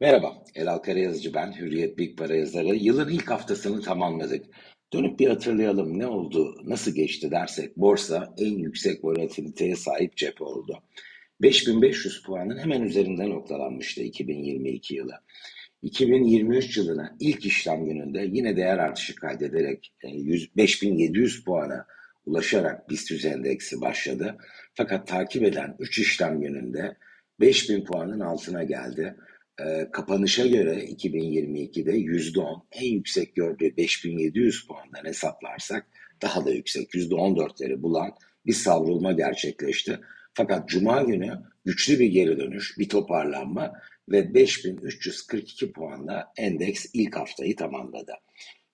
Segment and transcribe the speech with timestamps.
[0.00, 2.76] Merhaba, Elal Karayazıcı ben, Hürriyet Big Para yazarı.
[2.76, 4.44] Yılın ilk haftasını tamamladık.
[4.92, 10.82] Dönüp bir hatırlayalım ne oldu, nasıl geçti dersek borsa en yüksek volatiliteye sahip cephe oldu.
[11.42, 15.14] 5500 puanın hemen üzerinde noktalanmıştı 2022 yılı.
[15.82, 19.92] 2023 yılına ilk işlem gününde yine değer artışı kaydederek
[20.56, 21.86] 5700 e, puana
[22.26, 24.36] ulaşarak BIST endeksi başladı.
[24.74, 26.96] Fakat takip eden 3 işlem gününde
[27.40, 29.16] 5000 puanın altına geldi.
[29.60, 35.86] E, kapanışa göre 2022'de %10 en yüksek gördüğü 5700 puandan hesaplarsak
[36.22, 38.10] daha da yüksek %14'leri bulan
[38.46, 40.00] bir savrulma gerçekleşti.
[40.34, 41.32] Fakat Cuma günü
[41.64, 43.72] güçlü bir geri dönüş, bir toparlanma
[44.08, 48.12] ve 5342 puanla endeks ilk haftayı tamamladı.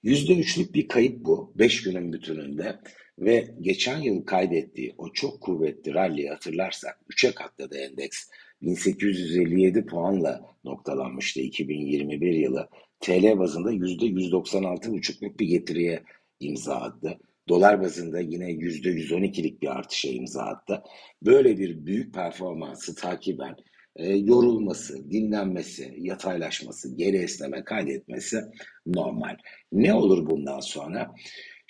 [0.05, 2.81] %3'lük bir kayıp bu 5 günün bütününde
[3.25, 8.29] ve geçen yıl kaydettiği o çok kuvvetli rally'i hatırlarsak 3'e katladı endeks.
[8.63, 12.69] 1857 puanla noktalanmıştı 2021 yılı.
[13.01, 16.03] TL bazında %196,5'luk bir getiriye
[16.41, 17.19] imza attı.
[17.49, 20.83] Dolar bazında yine %112'lik bir artışa imza attı.
[21.23, 23.57] Böyle bir büyük performansı takiben
[23.97, 28.41] e, yorulması, dinlenmesi, yataylaşması, geri esneme kaydetmesi
[28.87, 29.37] normal.
[29.73, 31.15] Ne olur bundan sonra?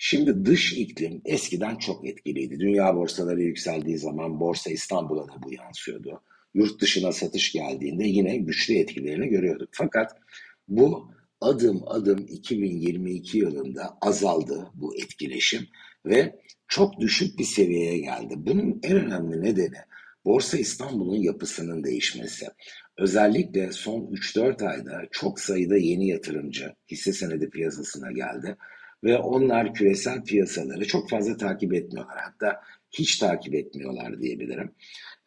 [0.05, 2.59] Şimdi dış iklim eskiden çok etkiliydi.
[2.59, 6.21] Dünya borsaları yükseldiği zaman Borsa İstanbul'a da bu yansıyordu.
[6.53, 9.69] Yurt dışına satış geldiğinde yine güçlü etkilerini görüyorduk.
[9.71, 10.11] Fakat
[10.67, 15.67] bu adım adım 2022 yılında azaldı bu etkileşim
[16.05, 18.33] ve çok düşük bir seviyeye geldi.
[18.37, 19.77] Bunun en önemli nedeni
[20.25, 22.45] Borsa İstanbul'un yapısının değişmesi.
[22.97, 28.57] Özellikle son 3-4 ayda çok sayıda yeni yatırımcı hisse senedi piyasasına geldi
[29.03, 32.17] ve onlar küresel piyasaları çok fazla takip etmiyorlar.
[32.17, 34.71] Hatta hiç takip etmiyorlar diyebilirim.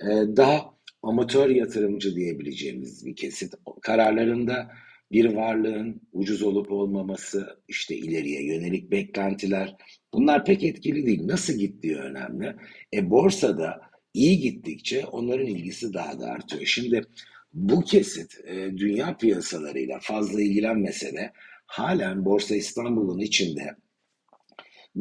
[0.00, 3.54] Ee, daha amatör yatırımcı diyebileceğimiz bir kesit.
[3.82, 4.70] Kararlarında
[5.12, 9.76] bir varlığın ucuz olup olmaması, işte ileriye yönelik beklentiler
[10.12, 11.26] bunlar pek etkili değil.
[11.26, 12.56] Nasıl gittiği önemli.
[12.94, 13.80] E borsada
[14.14, 16.62] iyi gittikçe onların ilgisi daha da artıyor.
[16.66, 17.02] Şimdi
[17.52, 21.32] bu kesit e, dünya piyasalarıyla fazla ilgilenmese de
[21.66, 23.76] halen Borsa İstanbul'un içinde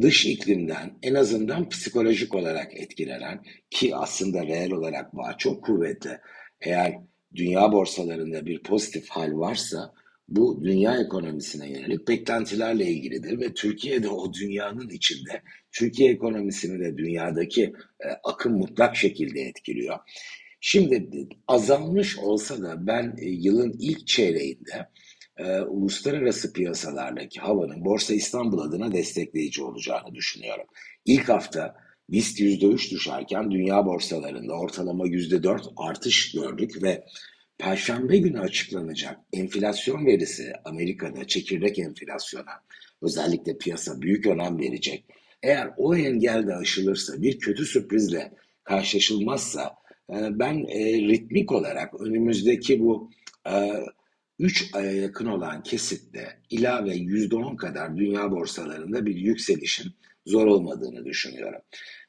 [0.01, 6.19] dış iklimden en azından psikolojik olarak etkilenen ki aslında reel olarak var çok kuvvetli.
[6.61, 6.95] Eğer
[7.35, 9.93] dünya borsalarında bir pozitif hal varsa
[10.27, 17.63] bu dünya ekonomisine yönelik beklentilerle ilgilidir ve Türkiye'de o dünyanın içinde Türkiye ekonomisini de dünyadaki
[17.99, 19.99] e, akım mutlak şekilde etkiliyor.
[20.61, 21.09] Şimdi
[21.47, 24.89] azalmış olsa da ben e, yılın ilk çeyreğinde
[25.37, 30.65] e, uluslararası piyasalardaki havanın Borsa İstanbul adına destekleyici olacağını düşünüyorum.
[31.05, 31.75] İlk hafta
[32.09, 37.03] BIST %3 düşerken dünya borsalarında ortalama %4 artış gördük ve
[37.57, 42.51] Perşembe günü açıklanacak enflasyon verisi Amerika'da çekirdek enflasyona
[43.01, 45.05] özellikle piyasa büyük önem verecek.
[45.43, 49.75] Eğer o engel de aşılırsa bir kötü sürprizle karşılaşılmazsa
[50.09, 53.09] e, ben e, ritmik olarak önümüzdeki bu
[54.39, 59.91] 3 e, aya yakın olan kesitte ilave %10 kadar dünya borsalarında bir yükselişin
[60.25, 61.61] zor olmadığını düşünüyorum.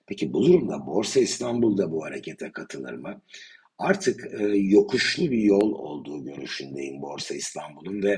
[0.06, 3.22] Peki bu durumda Borsa İstanbul'da bu harekete katılır mı?
[3.78, 8.12] artık e, yokuşlu bir yol olduğu görüşündeyim Borsa İstanbul'un ve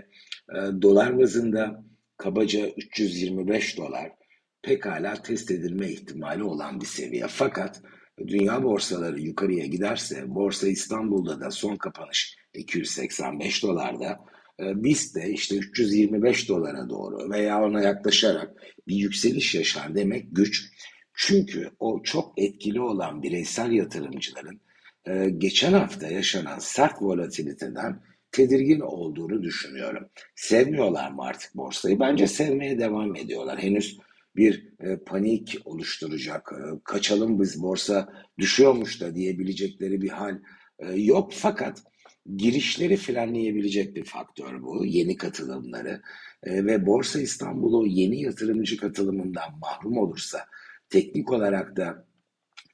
[0.55, 1.85] e, dolar bazında
[2.17, 4.13] kabaca 325 dolar
[4.63, 7.27] pekala test edilme ihtimali olan bir seviye.
[7.29, 7.83] Fakat
[8.27, 14.21] dünya borsaları yukarıya giderse Borsa İstanbul'da da son kapanış 285 dolarda
[14.61, 18.51] e, biz de işte 325 dolara doğru veya ona yaklaşarak
[18.89, 20.71] bir yükseliş yaşar demek güç.
[21.15, 24.61] Çünkü o çok etkili olan bireysel yatırımcıların
[25.07, 28.03] e, geçen hafta yaşanan sert volatiliteden
[28.33, 30.09] tedirgin olduğunu düşünüyorum.
[30.35, 32.01] Sevmiyorlar mı artık borsayı?
[32.01, 33.59] Bence sevmeye devam ediyorlar.
[33.63, 33.99] Henüz
[34.39, 40.39] bir e, panik oluşturacak, e, kaçalım biz borsa düşüyormuş da diyebilecekleri bir hal
[40.79, 41.33] e, yok.
[41.35, 41.83] Fakat
[42.37, 44.87] girişleri frenleyebilecek bir faktör bu.
[44.87, 46.03] Yeni katılımları
[46.43, 50.47] e, ve Borsa İstanbul'u yeni yatırımcı katılımından mahrum olursa
[50.91, 52.07] teknik olarak da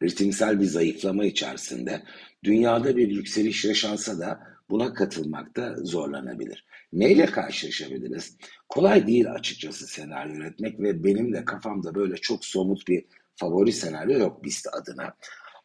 [0.02, 2.02] ritimsel bir zayıflama içerisinde
[2.44, 6.66] dünyada bir yükseliş yaşansa da buna katılmakta zorlanabilir.
[6.92, 8.36] Neyle karşılaşabiliriz?
[8.68, 13.04] Kolay değil açıkçası senaryo üretmek ve benim de kafamda böyle çok somut bir
[13.36, 15.14] favori senaryo yok BIST adına.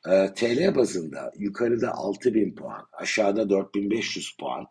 [0.08, 4.66] E, TL bazında yukarıda 6000 puan, aşağıda 4500 puan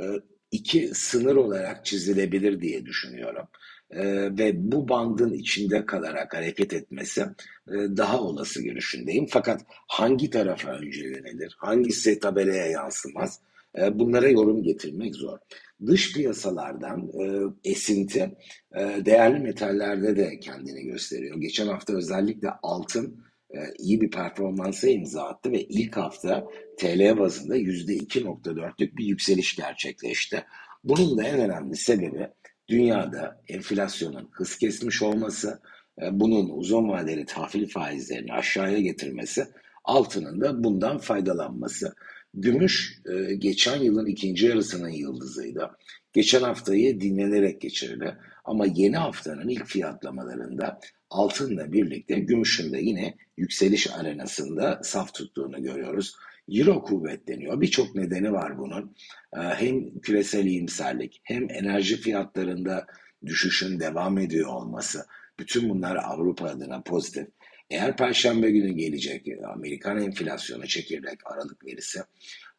[0.00, 0.02] e,
[0.50, 3.46] iki sınır olarak çizilebilir diye düşünüyorum
[3.90, 4.02] e,
[4.38, 7.20] ve bu bandın içinde kalarak hareket etmesi
[7.68, 9.26] e, daha olası görüşündeyim.
[9.30, 13.40] Fakat hangi tarafa önce yönelir, hangisi tabelaya yansımaz
[13.78, 15.38] e, bunlara yorum getirmek zor.
[15.86, 17.24] Dış piyasalardan e,
[17.70, 18.36] esinti
[18.76, 21.40] e, değerli metallerde de kendini gösteriyor.
[21.40, 26.46] Geçen hafta özellikle altın e, iyi bir performansa imza attı ve ilk hafta
[26.78, 30.44] TL bazında %2.4'lük bir yükseliş gerçekleşti.
[30.84, 32.28] Bunun da en önemli sebebi
[32.68, 35.60] dünyada enflasyonun hız kesmiş olması,
[36.02, 39.46] e, bunun uzun vadeli tahvil faizlerini aşağıya getirmesi,
[39.84, 41.94] altının da bundan faydalanması.
[42.34, 45.70] Gümüş e, geçen yılın ikinci yarısının yıldızıydı.
[46.12, 48.16] Geçen haftayı dinlenerek geçirdi.
[48.44, 50.80] Ama yeni haftanın ilk fiyatlamalarında
[51.10, 56.16] altınla birlikte gümüşün de yine yükseliş arenasında saf tuttuğunu görüyoruz.
[56.48, 57.60] Euro kuvvetleniyor.
[57.60, 58.96] Birçok nedeni var bunun.
[59.36, 62.86] Ee, hem küresel iyimserlik hem enerji fiyatlarında
[63.26, 65.06] düşüşün devam ediyor olması.
[65.38, 67.26] Bütün bunlar Avrupa adına pozitif.
[67.70, 72.00] Eğer Perşembe günü gelecek Amerikan enflasyonu çekirdek Aralık verisi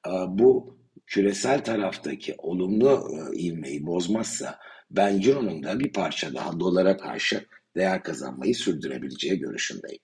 [0.08, 0.78] e, bu
[1.08, 4.60] küresel taraftaki olumlu e, ivmeyi bozmazsa
[4.92, 10.02] ben Euro'nun da bir parça daha dolara karşı değer kazanmayı sürdürebileceği görüşündeyim.